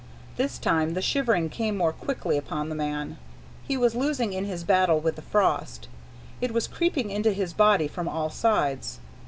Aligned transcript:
This 0.35 0.57
time 0.57 0.95
the 0.95 0.99
shivering 1.03 1.49
came 1.51 1.77
more 1.77 1.93
quickly 1.93 2.35
upon 2.35 2.69
the 2.69 2.75
man. 2.75 3.19
He 3.67 3.77
was 3.77 3.93
losing 3.93 4.33
in 4.33 4.45
his 4.45 4.63
battle 4.63 4.99
with 4.99 5.15
the 5.15 5.21
frost. 5.21 5.87
It 6.41 6.51
was 6.55 6.67
creeping 6.67 7.11
into 7.11 7.33
his 7.33 7.53
body 7.53 7.87
from 7.87 8.09
all 8.09 8.31
sides. 8.31 8.99